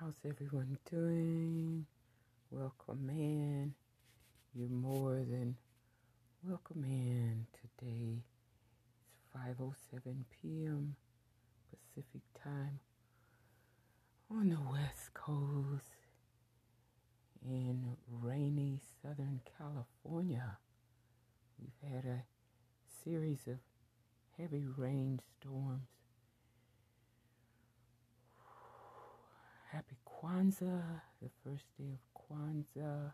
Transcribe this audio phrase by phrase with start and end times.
[0.00, 1.84] How's everyone doing?
[2.50, 3.74] Welcome in.
[4.54, 5.56] You're more than
[6.42, 8.22] welcome in today.
[9.12, 10.96] It's 5:07 p.m.
[11.68, 12.80] Pacific time
[14.30, 16.06] on the West Coast
[17.44, 20.56] in rainy Southern California.
[21.58, 22.24] We've had a
[23.04, 23.58] series of
[24.38, 25.88] heavy rainstorms.
[29.70, 33.12] Happy Kwanzaa, the first day of Kwanzaa,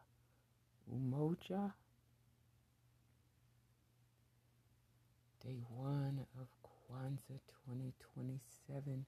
[0.92, 1.73] Umoja.
[5.45, 7.38] Day one of Kwanzaa
[7.69, 9.05] 2027,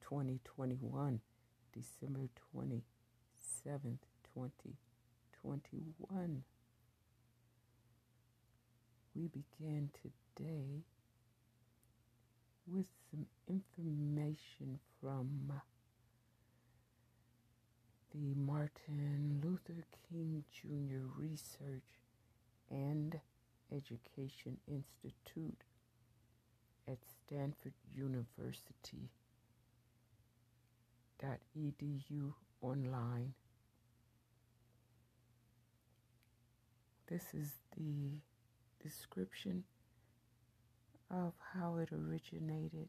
[0.00, 1.20] 2021,
[1.72, 3.98] December 27th,
[4.34, 6.42] 2021.
[9.14, 10.82] We begin today
[12.72, 15.52] with some information from
[18.12, 21.06] the Martin Luther King Jr.
[21.16, 22.00] Research
[22.70, 23.20] and
[23.72, 25.62] Education Institute
[26.86, 29.10] at Stanford University.
[31.56, 33.34] Edu online.
[37.08, 38.20] This is the
[38.82, 39.64] description
[41.10, 42.88] of how it originated.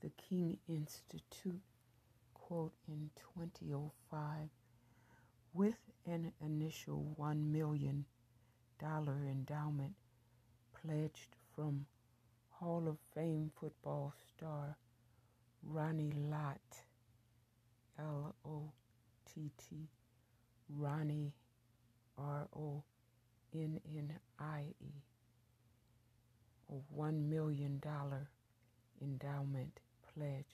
[0.00, 1.60] The King Institute,
[2.34, 4.48] quote, in 2005,
[5.54, 8.04] with an initial $1 million
[8.82, 9.94] endowment
[10.72, 11.86] pledged from
[12.50, 14.76] Hall of Fame football star
[15.62, 16.84] Ronnie Lott,
[17.98, 18.72] L O
[19.32, 19.88] T T,
[20.68, 21.32] Ronnie,
[22.18, 22.82] R O
[23.54, 25.11] N N I E
[26.96, 27.80] $1 million
[29.00, 29.80] endowment
[30.14, 30.44] pledge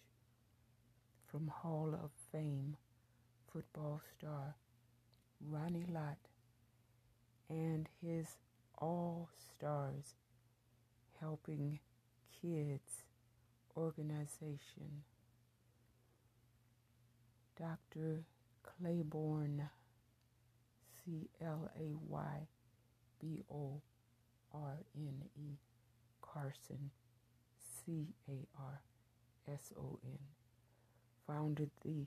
[1.31, 2.77] from Hall of Fame
[3.53, 4.55] football star
[5.47, 6.19] Ronnie Lott
[7.49, 8.27] and his
[8.79, 10.15] All Stars
[11.21, 11.79] Helping
[12.41, 13.05] Kids
[13.77, 15.03] organization.
[17.59, 18.25] Dr.
[18.65, 19.69] Clayborne,
[21.05, 22.49] C L A Y
[23.21, 23.81] B O
[24.55, 25.68] R N E.
[26.33, 26.91] Carson,
[27.59, 28.83] C A R
[29.53, 30.19] S O N,
[31.27, 32.07] founded the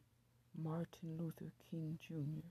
[0.57, 2.47] Martin Luther King Jr.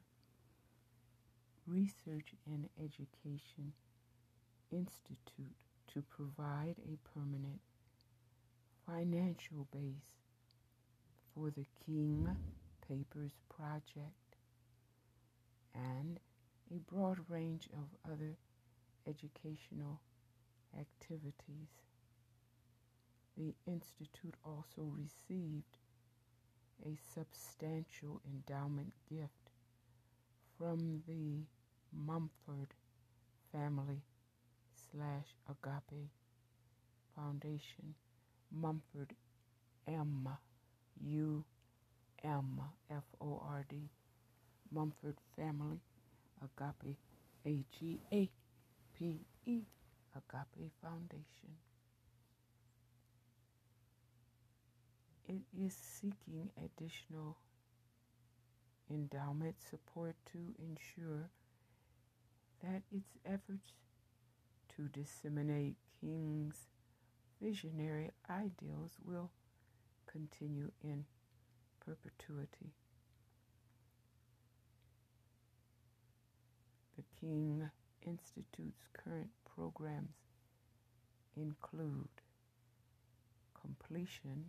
[1.67, 3.73] Research and Education
[4.73, 5.57] Institute
[5.93, 7.61] to provide a permanent
[8.87, 10.11] financial base
[11.35, 12.37] for the King
[12.87, 14.37] Papers Project
[15.75, 16.19] and
[16.75, 18.37] a broad range of other
[19.07, 20.01] educational
[20.79, 21.69] activities.
[23.37, 25.79] The Institute also received
[26.85, 29.51] a substantial endowment gift
[30.59, 31.45] from the
[31.93, 32.75] Mumford
[33.53, 34.03] Family
[34.93, 36.11] slash Agape
[37.17, 37.95] Foundation,
[38.53, 39.15] Mumford
[39.87, 40.29] M
[41.05, 41.45] U
[42.25, 42.61] M
[42.91, 43.77] F O R D,
[44.71, 45.81] Mumford Family,
[46.43, 46.97] Agape
[47.47, 48.31] A G A
[48.99, 49.61] P E
[50.15, 51.59] Agape Foundation.
[55.28, 57.37] It is seeking additional
[58.91, 61.31] endowment support to ensure
[62.62, 63.72] that its efforts
[64.76, 66.66] to disseminate King's
[67.41, 69.31] visionary ideals will
[70.10, 71.04] continue in
[71.84, 72.72] perpetuity.
[76.97, 77.71] The King
[78.03, 80.15] Institute's current programs
[81.37, 82.09] include
[83.60, 84.47] completion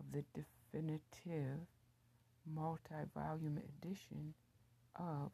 [0.00, 1.66] of the definitive
[2.50, 4.32] multi volume edition
[4.96, 5.30] of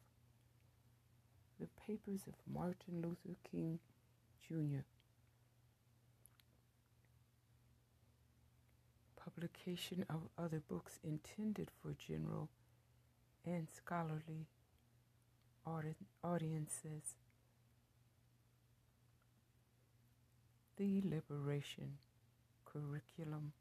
[1.57, 3.79] The Papers of Martin Luther King
[4.45, 4.83] Jr.
[9.23, 12.49] Publication of other books intended for general
[13.45, 14.47] and scholarly
[15.65, 17.15] audiences
[20.79, 21.97] the Liberation
[22.63, 23.51] Curriculum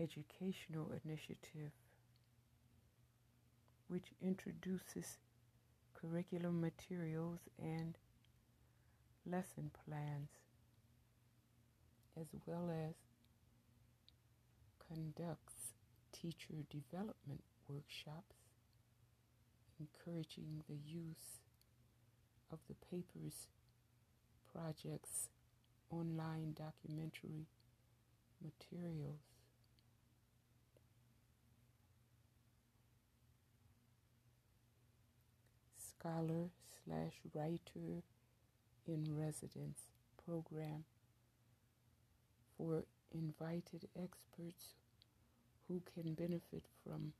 [0.00, 1.70] Educational Initiative,
[3.86, 5.18] which introduces
[5.94, 7.96] curriculum materials and
[9.24, 10.30] lesson plans,
[12.20, 12.96] as well as
[14.88, 15.74] conducts
[16.12, 18.34] teacher development workshops,
[19.78, 21.38] encouraging the use
[22.50, 23.46] of the papers
[24.54, 25.28] projects,
[25.90, 27.46] online documentary
[28.42, 29.20] materials.
[35.76, 36.50] Scholar
[36.84, 38.02] slash writer
[38.86, 39.80] in residence
[40.24, 40.84] program
[42.56, 44.74] for invited experts
[45.68, 47.12] who can benefit from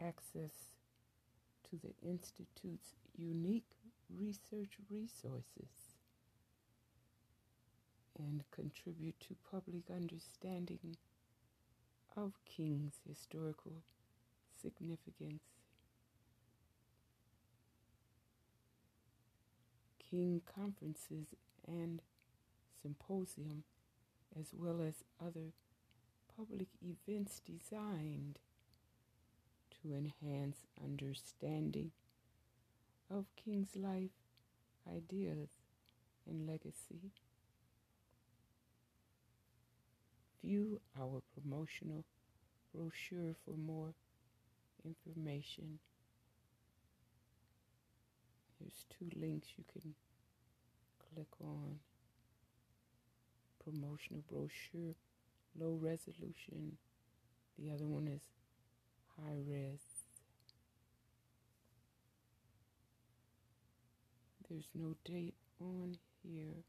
[0.00, 0.76] access
[1.68, 3.70] to the Institute's unique
[4.16, 5.85] research resources
[8.18, 10.96] and contribute to public understanding
[12.16, 13.82] of King's historical
[14.60, 15.42] significance.
[19.98, 21.34] King conferences
[21.66, 22.00] and
[22.80, 23.64] symposium,
[24.38, 25.52] as well as other
[26.36, 28.38] public events designed
[29.82, 31.90] to enhance understanding
[33.10, 34.10] of King's life,
[34.88, 35.48] ideas,
[36.28, 37.12] and legacy.
[40.46, 42.04] View our promotional
[42.72, 43.94] brochure for more
[44.84, 45.80] information.
[48.60, 49.94] There's two links you can
[51.12, 51.80] click on.
[53.64, 54.94] Promotional brochure,
[55.58, 56.76] low resolution.
[57.58, 58.22] The other one is
[59.16, 59.80] high res.
[64.48, 66.62] There's no date on here.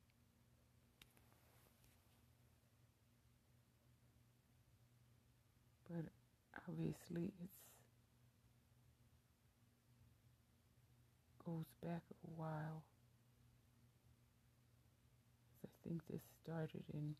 [5.90, 6.06] But
[6.68, 7.68] obviously it's
[11.48, 12.84] goes back a while.
[15.64, 17.16] I think this started in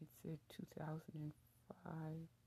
[0.00, 0.38] it said
[0.72, 2.39] 2005.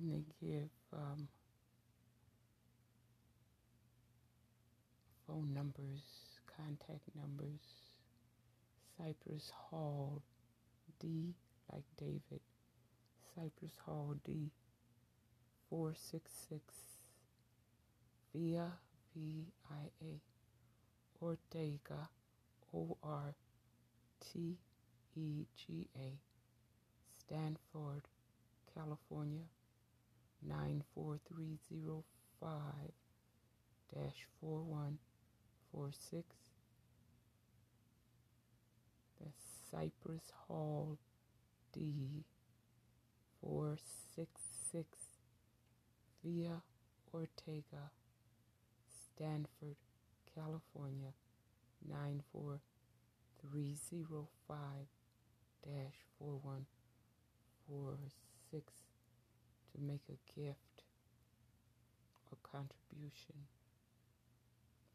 [0.00, 1.28] Then they give um,
[5.26, 6.02] phone numbers,
[6.56, 7.60] contact numbers.
[8.96, 10.22] Cypress Hall
[11.00, 11.34] D,
[11.72, 12.40] like David.
[13.34, 14.50] Cypress Hall D,
[15.68, 16.74] 466
[18.34, 18.72] Via
[19.14, 20.20] V I A
[21.22, 22.08] Ortega
[22.74, 23.34] O R
[24.20, 24.56] T
[25.16, 26.18] E G A
[27.18, 28.02] Stanford,
[28.74, 29.44] California
[30.46, 32.92] 94305
[34.40, 36.24] 4146.
[39.20, 40.98] That's Cypress Hall
[41.72, 42.24] D
[43.42, 44.98] 466
[46.24, 46.62] Via
[47.12, 47.90] Ortega,
[48.86, 49.76] Stanford,
[50.34, 51.12] California
[51.88, 54.86] 94305
[56.18, 58.89] 4146
[59.72, 60.84] to make a gift
[62.30, 63.46] or contribution.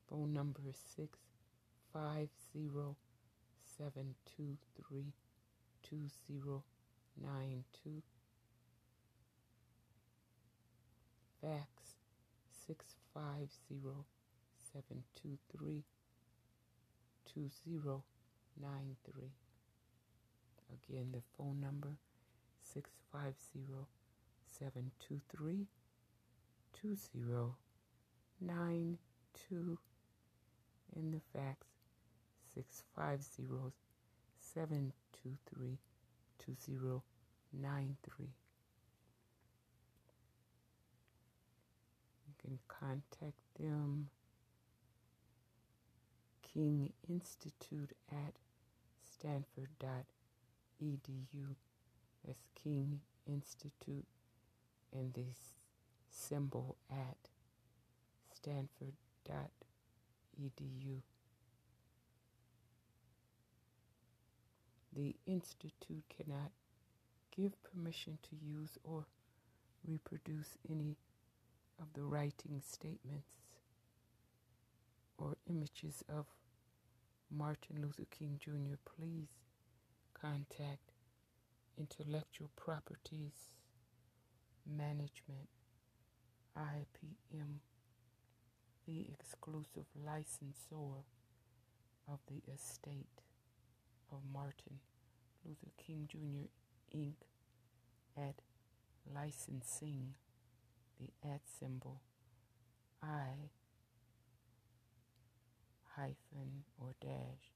[0.10, 1.20] Phone number is six
[1.94, 2.96] five zero
[3.78, 5.14] seven two three
[5.84, 6.64] two zero
[7.22, 8.02] nine two.
[11.42, 11.98] Fax
[12.68, 14.06] six five zero
[14.74, 15.84] seven two three
[17.32, 18.04] two zero
[18.62, 19.32] nine three.
[20.74, 21.98] Again, the phone number
[22.62, 23.88] six five zero
[24.60, 25.68] seven two three
[26.74, 27.56] two zero
[28.42, 28.98] nine
[29.34, 29.78] two
[30.96, 31.68] and the fax
[32.54, 33.72] six five zero
[34.40, 35.78] seven two three
[36.40, 37.04] two zero
[37.54, 38.34] nine three.
[42.28, 44.10] You can contact them
[46.54, 48.34] King Institute at
[49.04, 51.56] stanford.edu.
[52.26, 54.06] That's King Institute
[54.98, 55.26] and the
[56.10, 57.18] symbol at
[58.34, 61.02] stanford.edu.
[64.96, 66.52] The Institute cannot
[67.36, 69.08] give permission to use or
[69.86, 70.96] reproduce any
[71.80, 73.28] of the writing statements
[75.18, 76.26] or images of
[77.30, 78.76] Martin Luther King Jr.
[78.86, 79.28] Please
[80.14, 80.92] contact
[81.78, 83.52] Intellectual Properties
[84.68, 85.50] Management,
[86.58, 87.60] IPM,
[88.88, 91.04] the exclusive licensor
[92.08, 93.22] of the estate
[94.12, 94.80] of Martin
[95.46, 96.98] Luther King Jr.
[96.98, 97.16] Inc.
[98.18, 98.42] at
[99.14, 100.16] licensing
[101.00, 102.02] the at symbol
[103.04, 103.50] I
[105.96, 107.54] hyphen or dash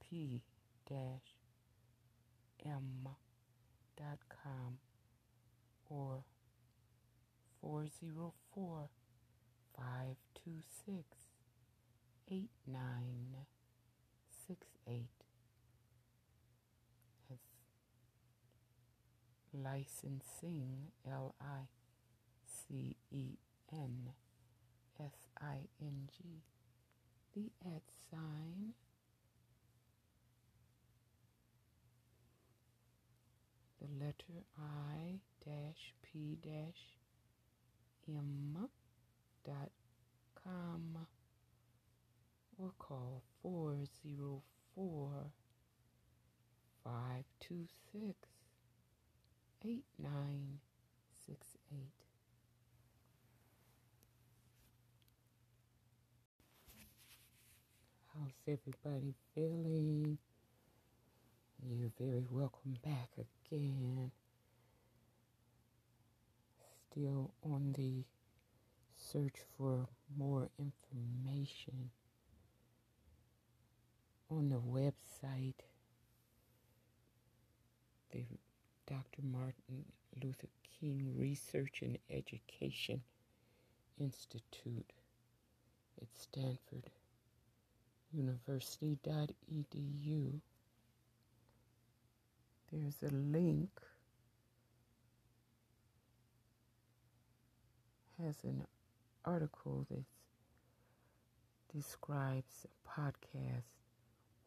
[0.00, 0.42] P
[0.88, 1.36] dash
[2.64, 3.08] M
[3.98, 4.78] gmail.com
[5.88, 6.24] or
[7.60, 8.88] 404
[9.76, 11.04] 526
[12.28, 15.06] 8968.
[17.28, 17.40] That's
[19.52, 21.68] licensing, L I
[22.44, 23.36] C E
[23.72, 24.12] N
[25.00, 26.42] S I N G.
[27.34, 28.74] The at sign.
[33.80, 36.98] The letter I dash P dash
[38.08, 38.68] M
[39.44, 39.70] dot
[40.42, 41.06] com
[42.58, 45.30] or call 404
[46.82, 48.16] 526
[49.64, 51.80] 8968.
[58.14, 60.18] How's everybody feeling?
[61.62, 64.10] You're very welcome back again.
[66.96, 68.04] Still on the
[68.96, 69.86] search for
[70.16, 71.90] more information
[74.30, 75.60] on the website,
[78.12, 78.24] the
[78.86, 79.20] Dr.
[79.22, 79.84] Martin
[80.22, 80.48] Luther
[80.80, 83.02] King Research and Education
[83.98, 84.90] Institute
[86.00, 86.88] at Stanford
[88.10, 90.40] University.edu.
[92.72, 93.68] There's a link,
[98.22, 98.64] has an
[99.24, 100.04] article that
[101.74, 103.64] describes a podcast,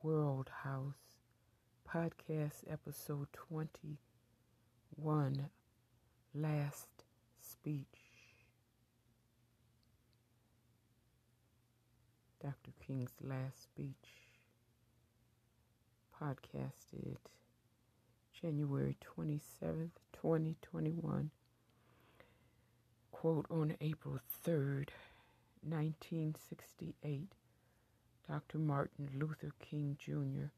[0.02, 0.96] World House,
[1.88, 5.50] podcast episode 21,
[6.34, 6.88] Last
[7.40, 7.86] Speech.
[12.42, 12.72] Dr.
[12.86, 14.10] King's last speech,
[16.20, 17.18] podcasted
[18.34, 21.30] January 27th, 2021.
[23.20, 24.92] Quote on April 3rd,
[25.62, 27.34] 1968,
[28.26, 28.58] Dr.
[28.58, 30.52] Martin Luther King Jr.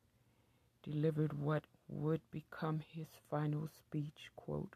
[0.83, 4.29] delivered what would become his final speech.
[4.35, 4.75] Quote,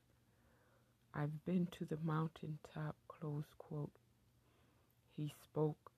[1.14, 3.94] I've been to the mountaintop, close quote.
[5.16, 5.92] He spoke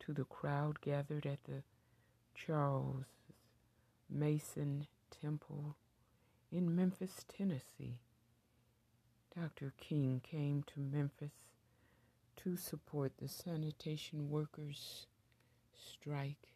[0.00, 1.62] to the crowd gathered at the
[2.34, 3.04] Charles
[4.10, 4.88] Mason
[5.22, 5.76] Temple
[6.50, 8.00] in Memphis, Tennessee.
[9.40, 9.72] Dr.
[9.78, 11.30] King came to Memphis
[12.38, 15.06] to support the sanitation workers'
[15.72, 16.48] strike.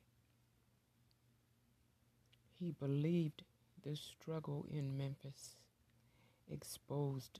[2.59, 3.45] He believed
[3.85, 5.55] the struggle in Memphis
[6.51, 7.39] exposed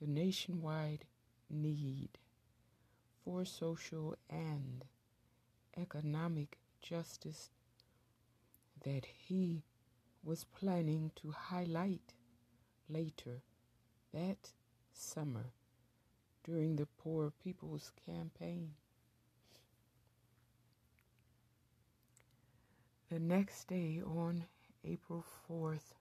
[0.00, 1.06] the nationwide
[1.48, 2.10] need
[3.24, 4.84] for social and
[5.78, 7.48] economic justice
[8.84, 9.62] that he
[10.22, 12.12] was planning to highlight
[12.90, 13.40] later
[14.12, 14.52] that
[14.94, 15.52] summer
[16.44, 18.74] during the Poor People's Campaign.
[23.10, 24.44] The next day, on
[24.84, 25.94] April 4th,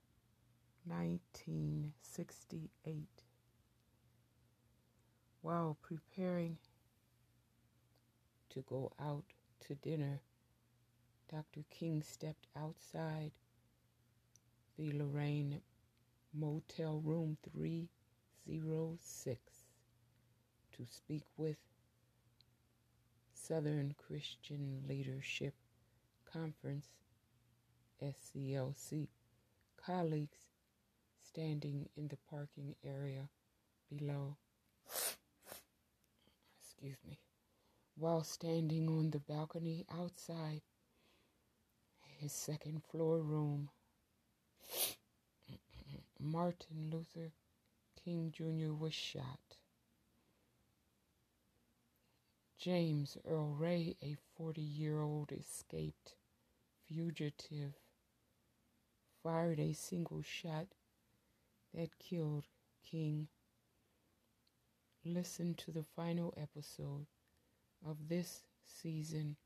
[0.86, 3.08] 1968,
[5.42, 6.58] while preparing
[8.50, 9.24] to go out
[9.68, 10.22] to dinner,
[11.30, 11.64] Dr.
[11.70, 13.32] King stepped outside
[14.78, 15.62] the Lorraine
[16.34, 17.38] Motel Room
[18.46, 19.40] 306
[20.76, 21.58] to speak with
[23.34, 25.54] Southern Christian Leadership
[26.32, 26.88] Conference
[28.02, 29.08] SCLC
[29.86, 30.48] colleagues
[31.22, 33.30] standing in the parking area
[33.90, 34.38] below.
[36.62, 37.20] Excuse me.
[37.96, 40.62] While standing on the balcony outside
[42.18, 43.70] his second floor room,
[46.20, 47.32] Martin Luther
[48.04, 48.74] King Jr.
[48.74, 49.40] was shot.
[52.58, 56.16] James Earl Ray, a 40 year old escaped
[56.86, 57.74] fugitive,
[59.22, 60.68] fired a single shot
[61.74, 62.48] that killed
[62.84, 63.28] King.
[65.06, 67.06] Listen to the final episode
[67.86, 69.38] of this season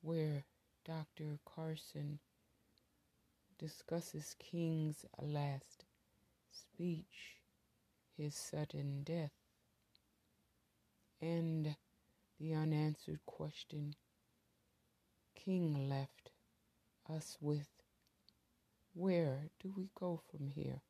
[0.00, 0.44] where
[0.84, 1.38] Dr.
[1.44, 2.18] Carson
[3.58, 5.84] discusses King's last
[6.52, 7.40] speech,
[8.16, 9.32] his sudden death,
[11.20, 11.76] and
[12.38, 13.94] the unanswered question
[15.34, 16.30] King left
[17.08, 17.68] us with
[18.94, 20.82] where do we go from here?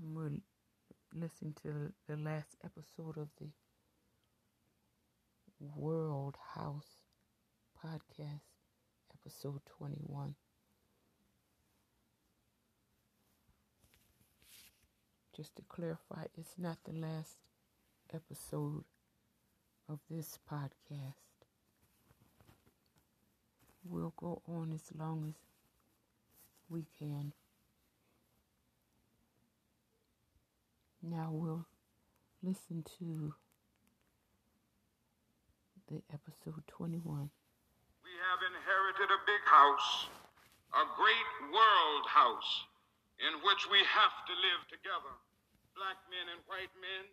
[0.00, 0.30] And we're
[1.14, 3.48] listening to the last episode of the
[5.58, 7.05] World House
[7.86, 8.40] podcast,
[9.14, 10.34] episode 21.
[15.36, 17.36] Just to clarify, it's not the last
[18.12, 18.84] episode
[19.88, 21.14] of this podcast.
[23.84, 25.34] We'll go on as long as
[26.68, 27.32] we can.
[31.00, 31.66] Now we'll
[32.42, 33.34] listen to
[35.88, 37.30] the episode 21.
[38.16, 40.08] We have inherited a big house,
[40.72, 42.64] a great world house,
[43.20, 45.12] in which we have to live together.
[45.76, 47.04] Black men and white men,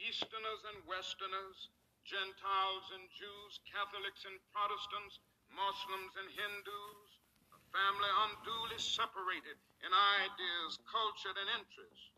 [0.00, 1.68] Easterners and Westerners,
[2.08, 5.20] Gentiles and Jews, Catholics and Protestants,
[5.52, 7.08] Muslims and Hindus,
[7.52, 12.16] a family unduly separated in ideas, culture, and interests,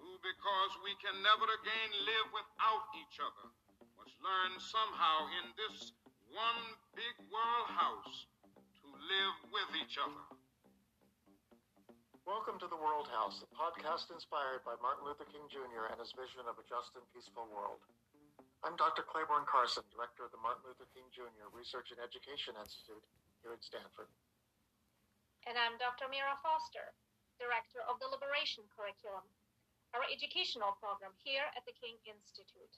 [0.00, 3.52] who, because we can never again live without each other,
[4.00, 5.92] must learn somehow in this
[6.36, 8.28] one big world house
[8.76, 10.20] to live with each other.
[12.28, 15.88] Welcome to the World House, a podcast inspired by Martin Luther King Jr.
[15.88, 17.80] and his vision of a just and peaceful world.
[18.60, 19.00] I'm Dr.
[19.08, 21.48] Clayborne Carson, director of the Martin Luther King Jr.
[21.56, 23.00] Research and Education Institute
[23.40, 24.12] here at Stanford.
[25.48, 26.04] And I'm Dr.
[26.12, 26.92] Mira Foster,
[27.40, 29.24] director of the Liberation Curriculum,
[29.96, 32.76] our educational program here at the King Institute.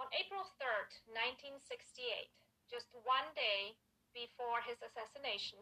[0.00, 2.32] On April 3rd, 1968,
[2.70, 3.76] just one day
[4.16, 5.60] before his assassination,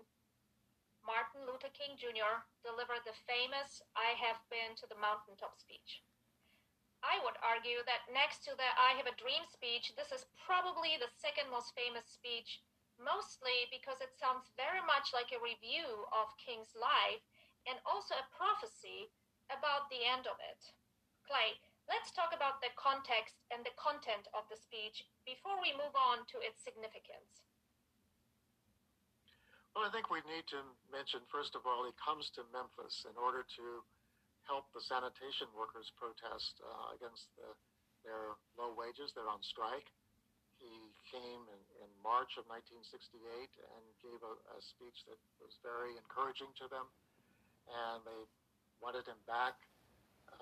[1.03, 2.45] Martin Luther King Jr.
[2.63, 6.05] delivered the famous I Have Been to the Mountaintop speech.
[7.01, 11.01] I would argue that next to the I Have a Dream speech, this is probably
[11.01, 12.61] the second most famous speech,
[13.01, 17.25] mostly because it sounds very much like a review of King's life
[17.65, 19.09] and also a prophecy
[19.49, 20.61] about the end of it.
[21.25, 21.57] Clay,
[21.91, 26.23] let's talk about the context and the content of the speech before we move on
[26.31, 27.43] to its significance.
[29.75, 33.15] Well, I think we need to mention, first of all, he comes to Memphis in
[33.19, 33.83] order to
[34.47, 37.55] help the sanitation workers protest uh, against the,
[38.03, 39.15] their low wages.
[39.15, 39.87] They're on strike.
[40.59, 40.75] He
[41.07, 46.51] came in, in March of 1968 and gave a, a speech that was very encouraging
[46.61, 46.91] to them,
[47.71, 48.23] and they
[48.83, 49.55] wanted him back.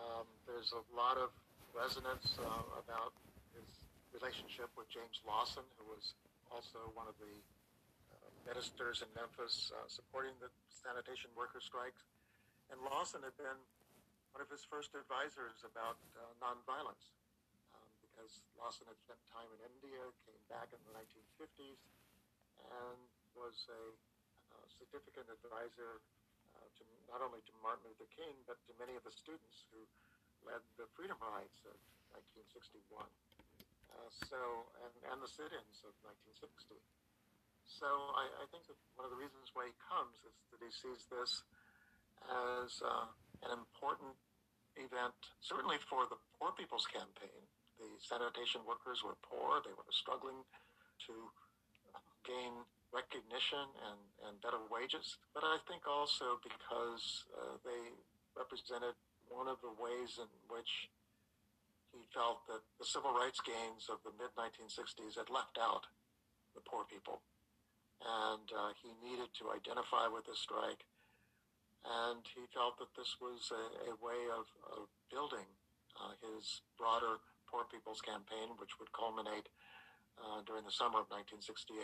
[0.00, 1.30] Um, there's a lot of
[1.78, 3.14] resonance uh, about
[3.54, 3.70] his
[4.10, 6.18] relationship with James Lawson, who was
[6.50, 7.30] also one of the
[8.42, 12.02] ministers in Memphis uh, supporting the sanitation worker strikes.
[12.72, 13.60] And Lawson had been
[14.32, 17.12] one of his first advisors about uh, nonviolence
[17.76, 21.80] um, because Lawson had spent time in India, came back in the 1950s,
[22.72, 22.98] and
[23.36, 23.82] was a
[24.50, 26.00] uh, significant advisor
[26.56, 29.84] uh, to not only to Martin Luther King, but to many of the students who
[30.46, 31.76] led the freedom rides of
[32.14, 33.06] 1961.
[33.88, 36.78] Uh, so, and, and the sit-ins of 1960.
[37.68, 40.72] So I, I, think that one of the reasons why he comes is that he
[40.72, 41.44] sees this
[42.26, 43.06] as uh,
[43.44, 44.16] an important
[44.80, 47.42] event, certainly for the Poor People's Campaign.
[47.78, 50.42] The sanitation workers were poor, they were struggling
[51.06, 51.14] to
[52.26, 57.94] gain recognition and, and better wages, but I think also because uh, they
[58.34, 58.96] represented
[59.30, 60.90] one of the ways in which
[61.92, 65.88] he felt that the civil rights gains of the mid 1960s had left out
[66.54, 67.22] the poor people
[68.02, 70.86] and uh, he needed to identify with the strike.
[71.86, 75.46] And he felt that this was a, a way of, of building
[75.98, 79.48] uh, his broader Poor People's Campaign, which would culminate
[80.20, 81.80] uh, during the summer of 1968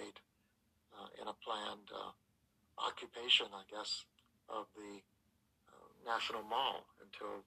[0.92, 2.12] uh, in a planned uh,
[2.76, 4.04] occupation, I guess,
[4.50, 5.00] of the
[6.04, 7.42] National Mall until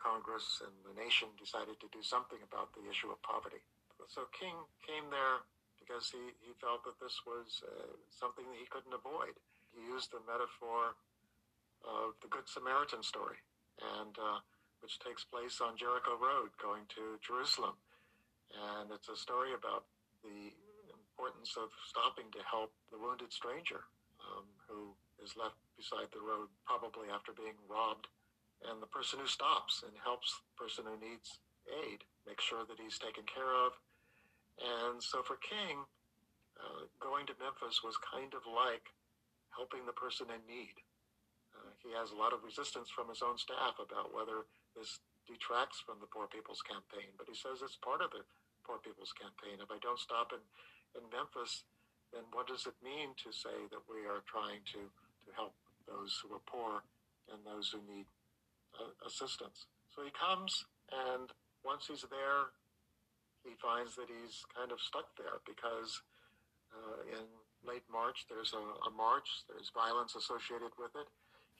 [0.00, 3.60] Congress and the nation decided to do something about the issue of poverty.
[4.08, 5.44] So King came there
[5.76, 9.36] because he, he felt that this was uh, something that he couldn't avoid.
[9.74, 10.96] He used the metaphor
[11.84, 13.38] of the Good Samaritan story,
[14.00, 14.40] and uh,
[14.80, 17.76] which takes place on Jericho Road going to Jerusalem.
[18.54, 19.84] And it's a story about
[20.24, 20.54] the
[20.94, 23.84] importance of stopping to help the wounded stranger
[24.22, 28.06] um, who is left beside the road, probably after being robbed.
[28.66, 32.80] And the person who stops and helps the person who needs aid, make sure that
[32.80, 33.78] he's taken care of,
[34.58, 35.86] and so for King,
[36.58, 38.90] uh, going to Memphis was kind of like
[39.54, 40.74] helping the person in need.
[41.54, 45.78] Uh, he has a lot of resistance from his own staff about whether this detracts
[45.78, 48.26] from the Poor People's Campaign, but he says it's part of the
[48.66, 49.62] Poor People's Campaign.
[49.62, 50.42] If I don't stop in,
[50.98, 51.62] in Memphis,
[52.10, 54.88] then what does it mean to say that we are trying to,
[55.28, 55.52] to help
[55.84, 56.80] those who are poor
[57.28, 58.08] and those who need
[58.80, 59.68] uh, assistance?
[59.92, 61.28] So he comes, and
[61.60, 62.56] once he's there,
[63.44, 66.00] he finds that he's kind of stuck there because
[66.68, 67.24] Uh, in
[67.64, 69.24] late March, there's a, a march.
[69.48, 71.08] There's violence associated with it.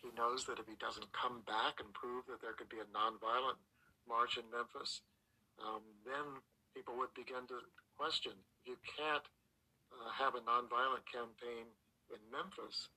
[0.04, 2.88] He knows that if he doesn't come back and prove that there could be a
[2.92, 3.57] nonviolent
[4.04, 5.00] march in Memphis,
[5.64, 6.44] um, then
[6.76, 7.64] people would begin to
[7.96, 8.37] question.
[8.68, 9.24] You can't
[9.96, 11.66] uh, have a nonviolent campaign
[12.12, 12.92] in Memphis.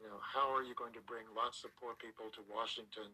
[0.00, 3.10] You know, how are you going to bring lots of poor people to Washington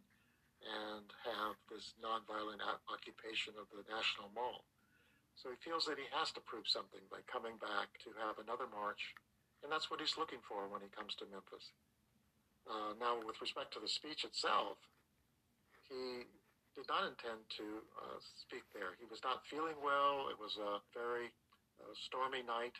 [0.62, 4.66] and have this nonviolent occupation of the National Mall?
[5.38, 8.68] So he feels that he has to prove something by coming back to have another
[8.68, 9.16] march,
[9.64, 11.72] and that's what he's looking for when he comes to Memphis.
[12.68, 14.78] Uh, now, with respect to the speech itself,
[15.88, 16.28] he
[16.78, 18.94] did not intend to uh, speak there.
[18.96, 20.30] He was not feeling well.
[20.30, 21.34] It was a very
[21.82, 22.76] uh, stormy night.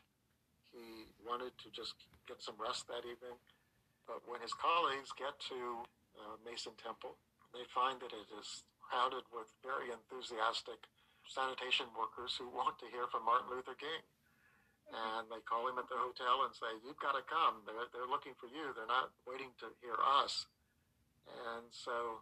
[0.71, 3.37] He wanted to just get some rest that evening.
[4.07, 5.87] But when his colleagues get to
[6.19, 7.17] uh, Mason Temple,
[7.55, 10.85] they find that it is crowded with very enthusiastic
[11.27, 14.03] sanitation workers who want to hear from Martin Luther King
[14.93, 17.65] and they call him at the hotel and say, "You've got to come.
[17.65, 18.73] They're they're looking for you.
[18.77, 20.47] They're not waiting to hear us."
[21.25, 22.21] And so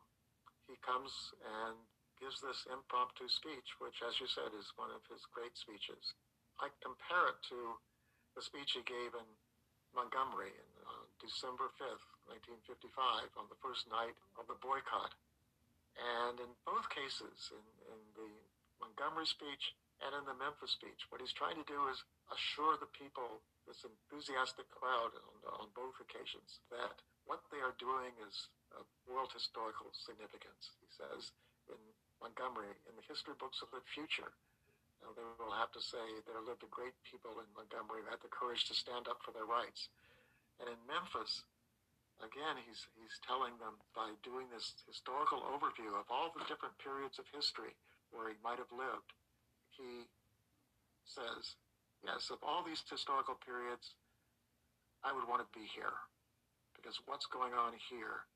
[0.68, 1.74] he comes and
[2.20, 6.14] gives this impromptu speech, which, as you said, is one of his great speeches.
[6.60, 7.80] I compare it to
[8.36, 9.28] the speech he gave in
[9.96, 10.69] Montgomery in
[11.20, 15.12] December 5th, 1955, on the first night of the boycott.
[16.00, 18.30] And in both cases, in, in the
[18.80, 22.00] Montgomery speech and in the Memphis speech, what he's trying to do is
[22.32, 26.96] assure the people, this enthusiastic crowd on, on both occasions, that
[27.28, 30.72] what they are doing is of world historical significance.
[30.80, 31.36] He says
[31.68, 31.80] in
[32.24, 34.32] Montgomery, in the history books of the future,
[35.04, 38.20] now they will have to say there lived a great people in Montgomery who had
[38.20, 39.88] the courage to stand up for their rights.
[40.60, 41.48] And in Memphis,
[42.20, 47.16] again, he's, he's telling them by doing this historical overview of all the different periods
[47.16, 47.72] of history
[48.12, 49.16] where he might have lived,
[49.72, 50.04] he
[51.08, 51.56] says,
[52.04, 53.96] yes, of all these historical periods,
[55.00, 55.96] I would want to be here
[56.76, 58.28] because what's going on here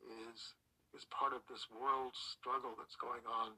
[0.00, 0.56] is
[0.90, 3.54] is part of this world struggle that's going on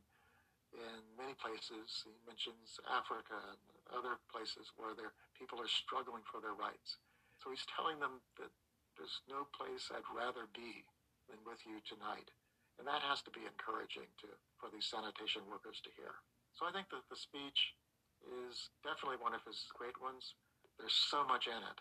[0.76, 2.04] in many places.
[2.04, 7.00] He mentions Africa and other places where there people are struggling for their rights.
[7.42, 8.54] So he's telling them that
[8.94, 10.86] there's no place I'd rather be
[11.26, 12.30] than with you tonight.
[12.78, 14.30] And that has to be encouraging to
[14.62, 16.22] for these sanitation workers to hear.
[16.54, 17.74] So I think that the speech
[18.22, 20.38] is definitely one of his great ones.
[20.78, 21.78] There's so much in it,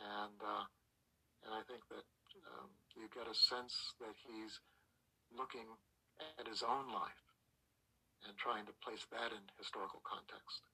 [0.00, 0.64] and uh,
[1.44, 2.08] and I think that
[2.56, 4.58] um, you get a sense that he's
[5.30, 5.68] looking
[6.18, 7.22] at his own life
[8.26, 10.66] and trying to place that in historical context.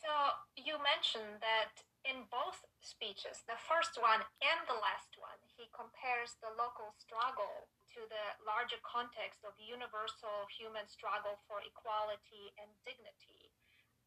[0.00, 0.08] So
[0.56, 6.36] you mentioned that in both speeches, the first one and the last one, he compares
[6.38, 13.48] the local struggle to the larger context of universal human struggle for equality and dignity.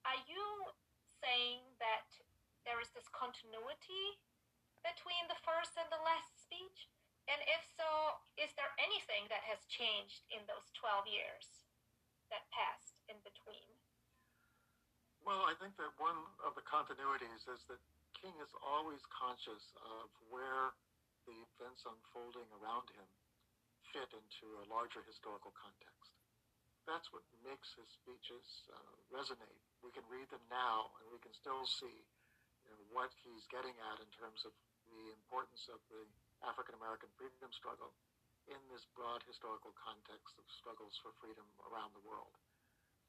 [0.05, 0.45] Are you
[1.19, 2.07] saying that
[2.63, 4.21] there is this continuity
[4.86, 6.91] between the first and the last speech?
[7.27, 11.67] And if so, is there anything that has changed in those 12 years
[12.31, 13.66] that passed in between?
[15.27, 17.83] Well, I think that one of the continuities is that
[18.15, 20.71] King is always conscious of where
[21.27, 23.03] the events unfolding around him
[23.91, 26.15] fit into a larger historical context.
[26.87, 28.79] That's what makes his speeches uh,
[29.11, 29.59] resonate.
[29.83, 32.07] We can read them now and we can still see
[32.63, 34.55] you know, what he's getting at in terms of
[34.87, 36.07] the importance of the
[36.47, 37.91] African American freedom struggle
[38.47, 42.31] in this broad historical context of struggles for freedom around the world,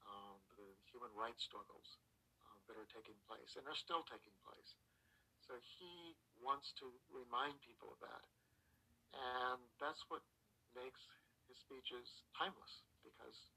[0.03, 1.95] um, the human rights struggles
[2.69, 4.77] that are taking place and are still taking place.
[5.49, 6.13] So he
[6.45, 8.23] wants to remind people of that.
[9.17, 10.21] And that's what
[10.77, 11.01] makes
[11.49, 13.49] his speeches timeless because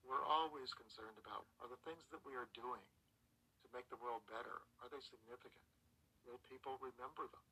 [0.00, 2.80] we're always concerned about are the things that we are doing
[3.64, 5.68] to make the world better, are they significant?
[6.24, 7.44] Will people remember them?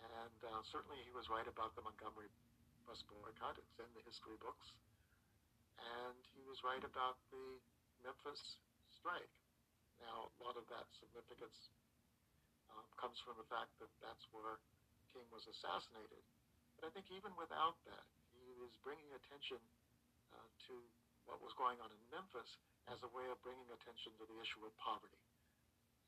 [0.00, 2.32] And uh, certainly he was right about the Montgomery
[2.88, 3.60] bus boycott.
[3.60, 4.72] It's in the history books.
[5.76, 7.60] And he was right about the
[8.00, 8.40] Memphis
[8.96, 9.32] strike.
[10.02, 11.70] Now, a lot of that significance
[12.70, 14.62] um, comes from the fact that that's where
[15.10, 16.22] King was assassinated.
[16.78, 19.58] But I think even without that, he was bringing attention
[20.30, 20.74] uh, to
[21.26, 22.56] what was going on in Memphis
[22.88, 25.20] as a way of bringing attention to the issue of poverty.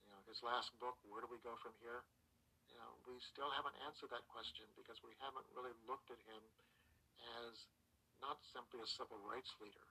[0.07, 2.07] You know, his last book, Where Do We Go From Here?
[2.70, 6.42] You know, we still haven't answered that question because we haven't really looked at him
[7.42, 7.66] as
[8.22, 9.87] not simply a civil rights leader,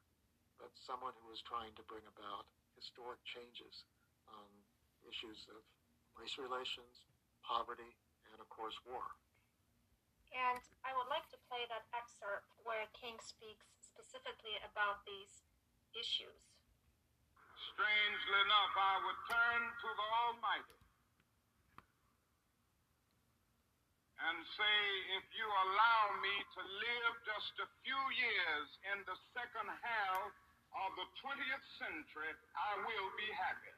[0.57, 2.47] but someone who was trying to bring about
[2.79, 3.83] historic changes
[4.31, 4.47] on
[5.03, 5.59] issues of
[6.15, 7.03] race relations,
[7.43, 7.91] poverty,
[8.31, 9.03] and of course war.
[10.31, 15.43] And I would like to play that excerpt where King speaks specifically about these
[15.91, 16.39] issues.
[17.75, 20.79] strangely enough, I would turn to the Almighty
[24.19, 24.79] and say,
[25.15, 30.31] if you allow me to live just a few years in the second half
[30.73, 33.73] of the 20th century, I will be happy.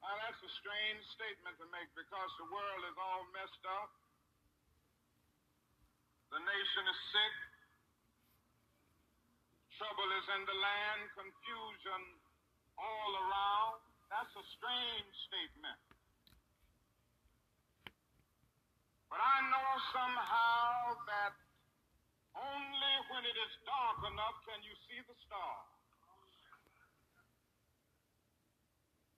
[0.00, 3.92] Now, that's a strange statement to make because the world is all messed up.
[6.32, 7.36] The nation is sick.
[9.76, 12.02] Trouble is in the land, confusion
[12.80, 13.80] all around.
[14.08, 15.87] That's a strange statement.
[19.08, 21.32] But I know somehow that
[22.36, 25.72] only when it is dark enough can you see the stars.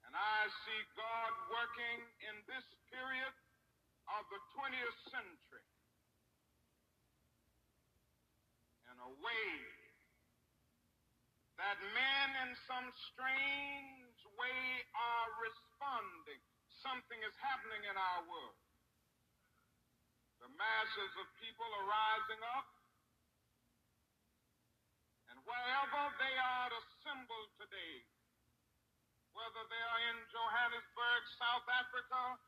[0.06, 3.34] And I see God working in this period
[4.10, 5.66] of the 20th century
[8.90, 9.50] in a way
[11.60, 14.62] that men in some strange way
[14.96, 16.42] are responding.
[16.82, 18.59] Something is happening in our world.
[20.40, 22.68] The masses of people are rising up,
[25.30, 28.04] and wherever they are assembled today,
[29.36, 32.40] whether they are in Johannesburg, South Africa,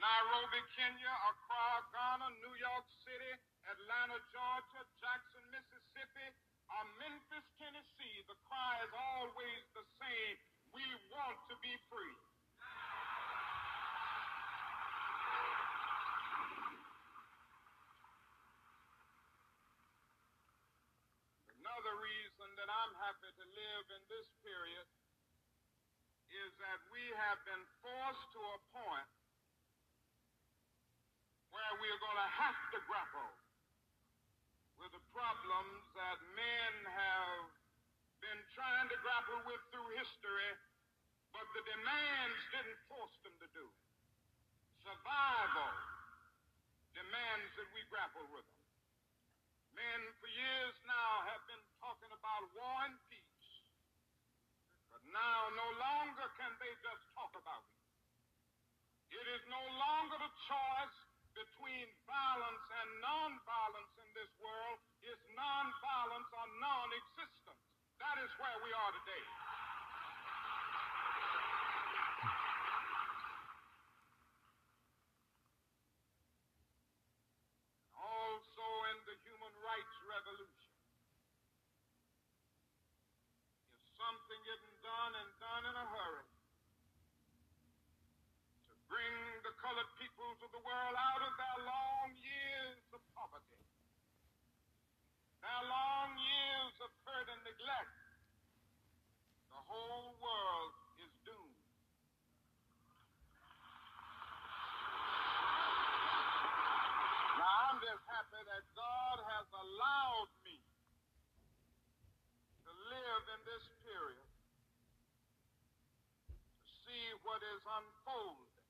[0.00, 3.32] Nairobi, Kenya, Accra, Ghana, New York City,
[3.68, 6.28] Atlanta, Georgia, Jackson, Mississippi,
[6.72, 10.36] or Memphis, Tennessee, the cry is always the same.
[10.74, 12.18] We want to be free.
[21.62, 24.86] Another reason that I'm happy to live in this period
[26.30, 29.10] is that we have been forced to a point
[31.50, 33.34] where we are going to have to grapple
[34.78, 37.50] with the problems that men have
[38.22, 40.50] been trying to grapple with through history,
[41.34, 43.66] but the demands didn't force them to do.
[44.86, 45.74] Survival
[46.94, 48.64] demands that we grapple with them.
[49.74, 53.24] Men for years now have been talking about war and peace,
[54.94, 57.78] but now no longer can they just talk about it.
[59.14, 60.98] It is no longer the choice
[61.38, 67.62] between violence and nonviolence in this world is nonviolence or non-existence.
[68.02, 69.26] That is where we are today.
[77.94, 80.74] Also in the human rights revolution.
[84.33, 86.28] If isn't done and done in a hurry,
[88.68, 93.64] to bring the colored peoples of the world out of their long years of poverty,
[95.40, 97.96] their long years of hurt and neglect.
[99.48, 101.62] The whole world is doomed.
[107.38, 110.58] Now, I'm just happy that God has allowed me
[112.66, 114.28] to live in this period
[116.66, 118.68] to see what is unfolding.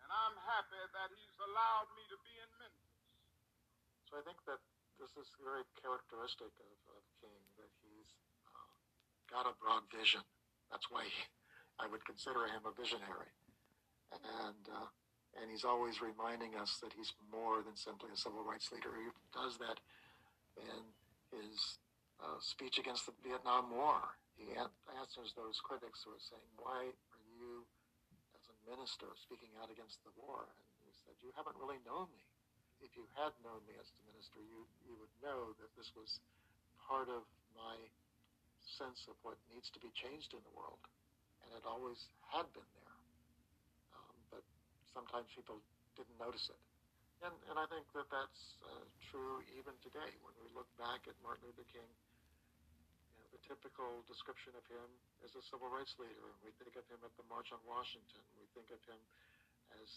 [0.00, 2.98] And I'm happy that he's allowed me to be in Memphis.
[4.10, 4.58] So I think that
[4.98, 8.10] this is very characteristic of, of King, that he's
[8.50, 8.74] uh,
[9.30, 10.22] got a broad vision.
[10.70, 11.22] That's why he,
[11.78, 13.30] I would consider him a visionary.
[14.10, 14.90] And, uh,
[15.38, 18.90] and he's always reminding us that he's more than simply a civil rights leader.
[18.98, 19.78] He does that
[22.40, 24.16] speech against the Vietnam War.
[24.36, 27.64] He answers those critics who are saying, why are you
[28.40, 30.48] as a minister speaking out against the war.
[30.48, 32.24] And he said, You haven't really known me.
[32.80, 36.24] If you had known me as a minister, you, you would know that this was
[36.80, 37.76] part of my
[38.64, 40.80] sense of what needs to be changed in the world.
[41.44, 42.96] And it always had been there.
[43.92, 44.44] Um, but
[44.96, 45.60] sometimes people
[45.92, 46.60] didn't notice it.
[47.20, 51.12] And, and I think that that's uh, true even today when we look back at
[51.20, 51.84] Martin Luther King
[53.30, 54.88] the typical description of him
[55.22, 56.34] as a civil rights leader.
[56.42, 58.22] We think of him at the March on Washington.
[58.38, 58.98] We think of him
[59.78, 59.88] as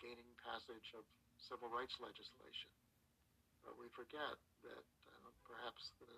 [0.00, 1.04] gaining passage of
[1.48, 2.70] civil rights legislation.
[3.64, 6.14] But we forget that uh, perhaps the,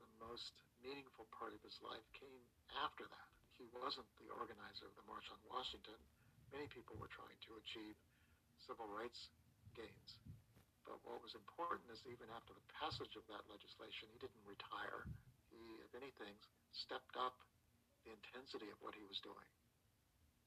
[0.00, 2.42] the most meaningful part of his life came
[2.82, 3.28] after that.
[3.60, 5.98] He wasn't the organizer of the March on Washington.
[6.50, 7.94] Many people were trying to achieve
[8.66, 9.30] civil rights
[9.78, 10.10] gains.
[10.82, 15.06] But what was important is even after the passage of that legislation, he didn't retire
[15.92, 16.32] if anything,
[16.72, 17.36] stepped up
[18.08, 19.44] the intensity of what he was doing